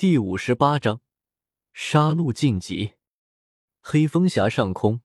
[0.00, 1.02] 第五十八章
[1.74, 2.94] 杀戮晋级。
[3.82, 5.02] 黑风峡上空，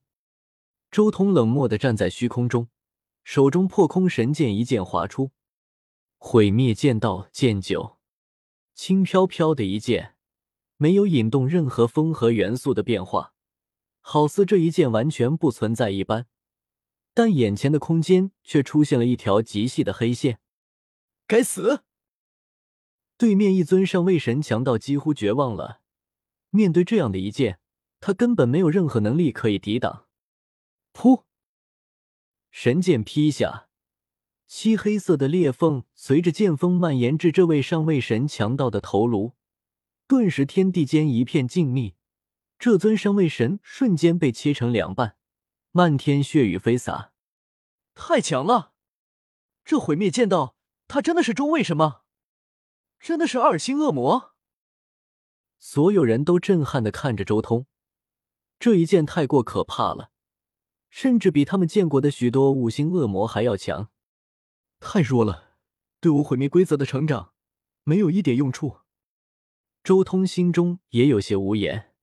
[0.90, 2.70] 周通冷漠的站在虚空中，
[3.22, 5.32] 手中破空神剑一剑划出，
[6.16, 7.98] 毁灭剑道剑九，
[8.74, 10.16] 轻飘飘的一剑，
[10.78, 13.34] 没有引动任何风和元素的变化，
[14.00, 16.26] 好似这一剑完全不存在一般。
[17.12, 20.40] 但眼前的空间却出现了一条极细的黑线。
[21.26, 21.84] 该死！
[23.18, 25.80] 对面一尊上位神强盗几乎绝望了，
[26.50, 27.58] 面对这样的一剑，
[28.00, 30.06] 他根本没有任何能力可以抵挡。
[30.92, 31.24] 噗！
[32.50, 33.68] 神剑劈下，
[34.46, 39.32] 漆黑色的裂缝随着剑锋蔓延至这位上位神强盗的头颅，
[40.06, 41.94] 顿时天地间一片静谧。
[42.58, 45.16] 这尊上位神瞬间被切成两半，
[45.72, 47.12] 漫天血雨飞洒。
[47.94, 48.72] 太强了！
[49.64, 50.56] 这毁灭剑道，
[50.88, 52.02] 他真的是中位神吗？
[53.00, 54.34] 真的是二星恶魔！
[55.58, 57.66] 所有人都震撼的看着周通，
[58.58, 60.10] 这一剑太过可怕了，
[60.90, 63.90] 甚至比他们见过的许多五星恶魔还要强。
[64.80, 65.56] 太弱了，
[66.00, 67.32] 对我毁灭规则的成长
[67.84, 68.80] 没有一点用处。
[69.82, 71.94] 周通心中也有些无言。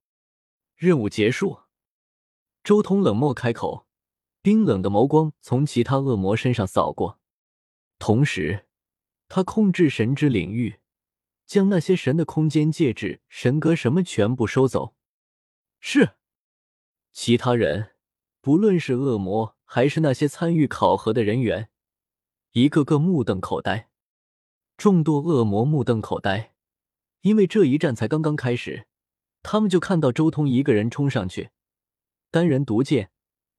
[0.76, 1.64] 任务结束，
[2.64, 3.88] 周通冷漠开口，
[4.42, 7.20] 冰冷的眸光从其他恶魔身上扫过，
[8.00, 8.68] 同时
[9.28, 10.80] 他控制神之领域。
[11.46, 14.96] 将那些神的空间戒指、神格什么全部收走。
[15.80, 16.12] 是，
[17.12, 17.92] 其他人，
[18.42, 21.70] 不论是恶魔还是那些参与考核的人员，
[22.54, 23.90] 一个个目瞪口呆。
[24.78, 26.54] 众多恶魔目瞪口呆，
[27.22, 28.88] 因为这一战才刚刚开始，
[29.42, 31.52] 他们就看到周通一个人冲上去，
[32.32, 33.12] 单人独剑，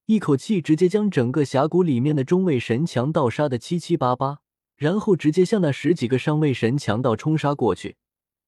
[0.07, 4.44] 一口气直接将整个峡谷里面的中位神强盗杀的七七八八。
[4.85, 7.97] 然后直接向那十几个上位神强盗冲杀过去，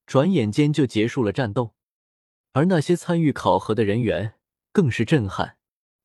[0.05, 1.75] 转眼间就结束了战斗。
[2.53, 4.35] 而那些参与考核的人员
[4.71, 5.57] 更是震撼，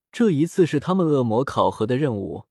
[0.09, 2.45] 这一次是他们恶魔考核的任务。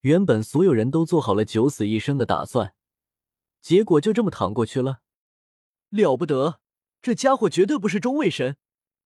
[0.00, 2.74] 原本所有人都做好了九死一生的打算，
[3.60, 5.02] 结果就这么躺过去了。
[5.90, 6.58] 了不得，
[7.00, 8.56] 这家伙绝对不是中位神，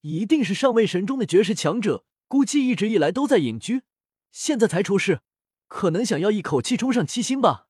[0.01, 2.07] 一定是上位神中的绝世强者。
[2.29, 3.83] 估计一直以来都在隐居，
[4.33, 5.21] 现在才出世，
[5.69, 7.65] 可能想要一口气冲上七星吧。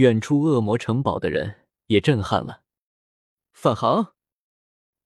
[0.00, 1.56] 远处恶魔城堡的人
[1.88, 2.62] 也震撼了，
[3.52, 4.14] 返航。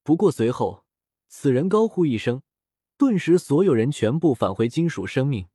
[0.04, 0.84] 不过随后，
[1.26, 2.42] 此人高呼一声，
[2.96, 5.48] 顿时所有人全部返回金属生命，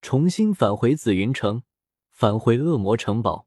[0.00, 1.62] 重新返回紫云城，
[2.10, 3.46] 返回恶魔城堡，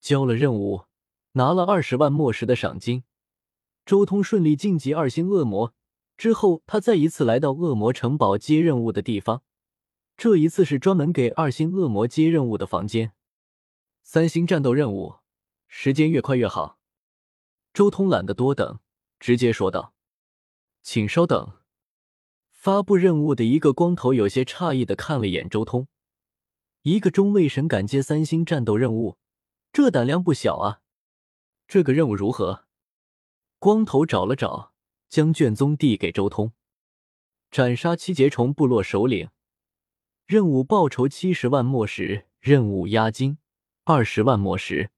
[0.00, 0.84] 交了任务，
[1.32, 3.02] 拿了二十万墨石的赏金。
[3.84, 5.74] 周通顺利晋级二星恶魔
[6.16, 9.42] 之后，他再一次来到恶魔城堡接任务的地方，
[10.16, 13.12] 这一次是专门给二星恶魔接任务的房间。
[14.02, 15.16] 三星战斗任务，
[15.68, 16.78] 时间越快越好。
[17.72, 18.80] 周通懒得多等，
[19.20, 19.94] 直接说道
[20.82, 21.58] ：“请稍等。”
[22.50, 25.86] 发布任务的一个光头有些诧异的看了眼周通，
[26.82, 29.16] 一个中位神敢接三星战斗任务，
[29.72, 30.82] 这胆量不小啊！
[31.68, 32.66] 这个任务如何？
[33.58, 34.74] 光头找了找，
[35.08, 36.52] 将卷宗递给周通
[37.50, 39.30] ：“斩杀七节虫部落首领，
[40.26, 43.38] 任务报酬七十万墨石，任务押金。”
[43.92, 44.92] 二十万魔石，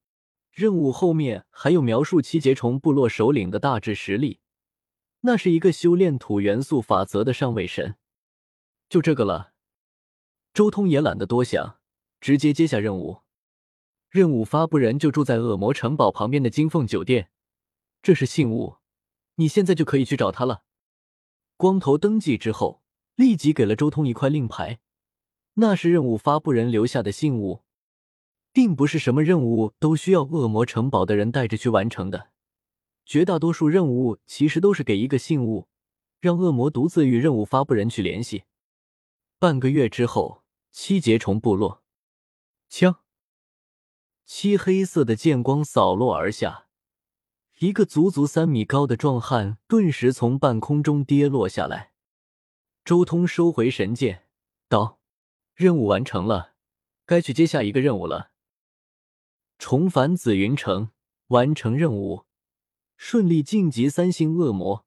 [0.50, 4.41] 任务后面还有描述七节虫部落首领的大致实力。
[5.20, 7.97] 那是一个修炼土元素法则的上位神。
[8.91, 9.54] 就这个了。
[10.53, 11.78] 周通也懒得多想，
[12.20, 13.22] 直接接下任务。
[14.10, 17.30] 任务发布人就住在恶魔城堡旁边的金凤酒店，
[18.03, 18.76] 这是信物，
[19.36, 20.64] 你现在就可以去找他了。
[21.56, 22.82] 光头登记之后，
[23.14, 24.80] 立即给了周通一块令牌，
[25.54, 27.62] 那是任务发布人留下的信物。
[28.53, 32.31] 并不是什么任务都需要恶魔城堡的人带着去完成的，
[33.07, 35.69] 绝大多数任务其实都是给一个信物，
[36.21, 38.45] 让恶魔独自与任务发布人去联系。
[39.39, 41.83] 半个月之后，七节虫部落，
[42.69, 43.01] 枪，
[44.27, 46.67] 漆黑色的剑光扫落而下，
[47.59, 51.93] 一个足足三米高的壮汉顿时从半空中跌落下来。
[52.84, 54.27] 周通收回神剑，
[54.69, 54.98] 道
[55.55, 56.55] ：“任务完成了，
[57.07, 58.32] 该去接下一个任务了。”
[59.62, 60.91] 重返紫云城，
[61.28, 62.24] 完成任务，
[62.97, 64.84] 顺利晋级三星恶魔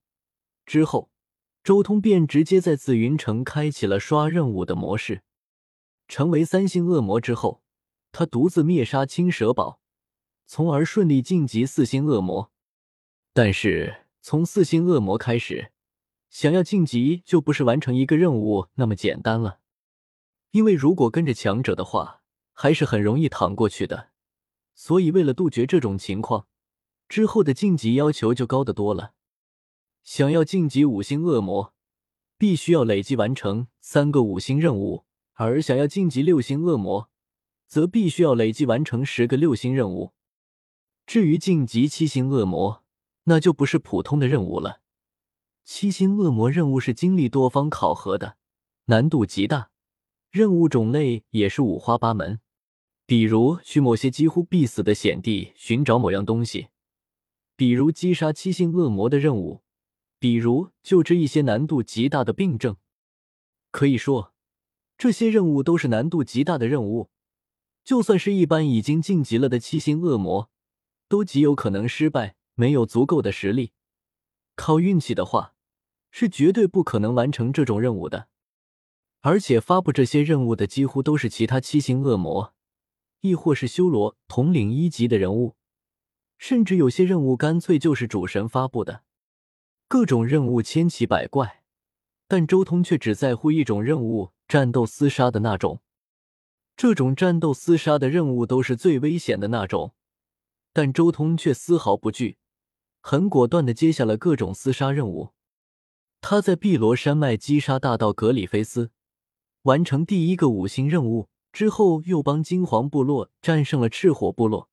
[0.66, 1.10] 之后，
[1.64, 5.24] 周通便直接在紫云城开启了刷任务的模式。
[6.10, 7.64] 成为三星恶魔之后，
[8.12, 9.80] 他独自灭杀青蛇堡，
[10.46, 12.52] 从而顺利晋级四星恶魔。
[13.32, 15.72] 但是从四星恶魔开始，
[16.30, 19.62] 想要晋级就不是完成一个任务那么简单了，
[20.52, 24.10] 因为如果跟着强者的话，还是很容易躺过去的。
[24.76, 26.48] 所以，为了杜绝这种情况，
[27.08, 29.14] 之后的晋级要求就高得多了。
[30.04, 31.74] 想要晋级五星恶魔，
[32.38, 37.10] 必须要累计完成三个五星任务；而想要晋级六星恶魔，
[37.66, 40.12] 则必须要累计完成十个六星任务。
[41.08, 42.84] 至于晋级七星恶魔，
[43.24, 44.82] 那就不是普通的任务了。
[45.64, 48.38] 七星恶魔任务是经历多方考核的，
[48.86, 49.72] 难度极大，
[50.30, 52.42] 任务种类也是五花八门。
[53.06, 56.70] 比如去某些几乎必死的险地寻找某样东西，
[57.56, 59.62] 比如击杀七星恶魔的任务，
[60.20, 62.78] 比如救治一些难度极大的病症。
[63.72, 64.34] 可以说，
[64.98, 67.10] 这些任务都是难度极大的任务。
[67.84, 70.50] 就算是一般已经晋级了的七星恶魔，
[71.08, 72.36] 都极有可能失败。
[72.58, 73.74] 没有足够的实力，
[74.56, 75.56] 靠运气的话，
[76.10, 78.30] 是绝对不可能完成这种任务的。
[79.20, 82.55] 而且发布这些任务的几乎都是其他七星恶魔。
[83.26, 85.56] 亦或是修罗统领一级的人物，
[86.38, 89.04] 甚至有些任务干脆就是主神发布的。
[89.88, 91.64] 各种任务千奇百怪，
[92.28, 95.82] 但周通却只在乎一种任务：战斗厮杀的那种。
[96.76, 99.94] 这种战斗厮杀的任务都是最危险的那种，
[100.74, 102.38] 但周通却丝毫不惧，
[103.02, 105.34] 很果断的接下了各种厮杀任务。
[106.20, 108.92] 他在碧罗山脉击杀大盗格里菲斯，
[109.62, 111.30] 完成第一个五星任务。
[111.56, 114.70] 之后又帮金黄部落战胜了赤火部落，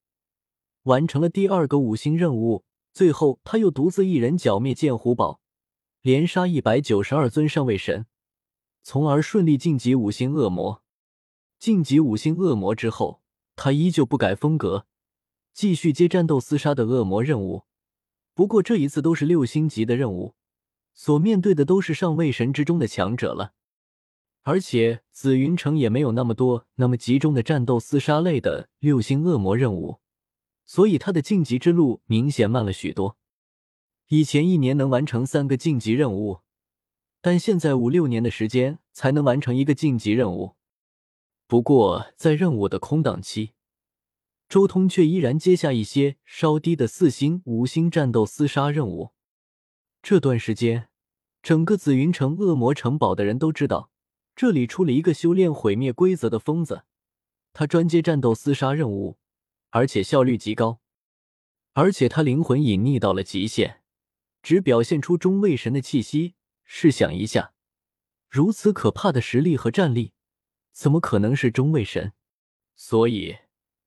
[0.82, 2.64] 完成了第二个五星任务。
[2.92, 5.40] 最后他又独自一人剿灭剑虎堡，
[6.00, 8.06] 连杀一百九十二尊上位神，
[8.82, 10.82] 从而顺利晋级五星恶魔。
[11.60, 13.22] 晋级五星恶魔之后，
[13.54, 14.86] 他依旧不改风格，
[15.54, 17.62] 继续接战斗厮杀的恶魔任务。
[18.34, 20.34] 不过这一次都是六星级的任务，
[20.94, 23.52] 所面对的都是上位神之中的强者了。
[24.42, 30.00] 而且紫云城也没有那么多那么集中的战斗厮杀类的六星恶魔任务，
[30.64, 33.16] 所以他的晋级之路明显慢了许多。
[34.08, 36.40] 以前一年能完成三个晋级任务，
[37.20, 40.56] 但现在五六年的时间才能完成一个晋级任务。
[41.46, 43.52] 不过在任务的空档期，
[44.48, 49.12] 周通却依然接下一些稍低的四星、五星战斗厮杀任务。
[50.02, 50.88] 这段时间，
[51.40, 53.91] 整个紫云城恶魔城堡的人都知道。
[54.34, 56.84] 这里出了一个修炼毁灭规则的疯子，
[57.52, 59.18] 他专接战斗厮杀任务，
[59.70, 60.80] 而且效率极高，
[61.74, 63.82] 而且他灵魂隐匿到了极限，
[64.42, 66.34] 只表现出中位神的气息。
[66.64, 67.52] 试想一下，
[68.30, 70.14] 如此可怕的实力和战力，
[70.72, 72.14] 怎么可能是中位神？
[72.74, 73.36] 所以，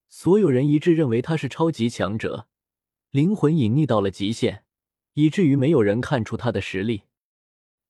[0.07, 2.47] 所有人一致认为他是超级强者，
[3.09, 4.63] 灵魂隐匿到了极限，
[5.13, 7.03] 以至于没有人看出他的实力。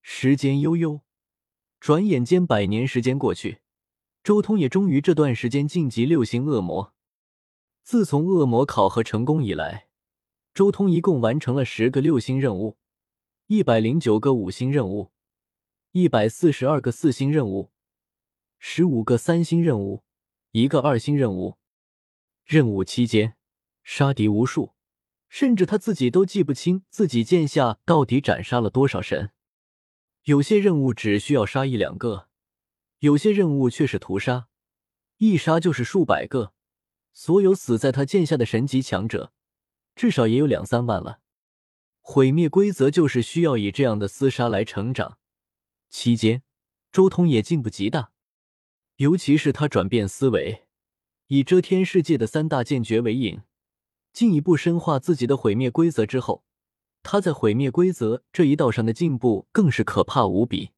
[0.01, 1.01] 时间悠悠。
[1.86, 3.60] 转眼间，百年时间过去，
[4.24, 6.96] 周通也终于这段时间晋级六星恶魔。
[7.84, 9.88] 自从恶魔考核成功以来，
[10.56, 12.80] 周通一共完成了十个六星任务，
[13.46, 15.12] 一百零九个五星任务，
[15.92, 17.72] 一百四十二个四星任务，
[18.58, 20.04] 十五个三星任务，
[20.54, 21.60] 一个二星任务。
[22.46, 23.36] 任务期间，
[23.84, 24.74] 杀敌无数，
[25.30, 29.30] 甚至他自己都记不清自己剑下到底斩杀了多少神。
[30.25, 32.30] 有些任务只需要杀一两个，
[32.98, 34.48] 有些任务却是屠杀，
[35.18, 36.54] 一杀就是数百个。
[37.13, 39.31] 所有死在他剑下的神级强者，
[39.95, 41.19] 至少也有两三万了。
[42.01, 45.20] 毁灭规则就是需要以这样的厮杀来成长。
[45.91, 46.41] 期间，
[46.91, 48.12] 周通也进步极大，
[48.96, 50.65] 尤其是他转变思维，
[51.27, 53.41] 以遮天世界的三大剑诀为引，
[54.12, 56.45] 进一步深化自己的毁灭规则之后。
[57.08, 60.72] 他在毁灭规则这一道上的进步更是可怕无比。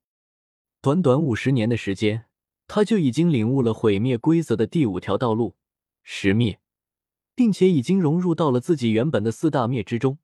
[0.82, 2.26] 短短五十年的时间，
[2.68, 5.56] 他就已经领悟了毁灭规则的第五条道路——
[6.04, 6.60] 十灭，
[7.34, 10.18] 并且已经融入到了自己原本的四大灭之中，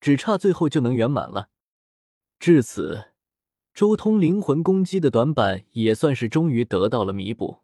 [0.00, 1.48] 只差最后就能圆满了。
[2.38, 3.06] 至此，
[3.74, 7.58] 周通灵魂攻击的短板也算是终于得到了弥补。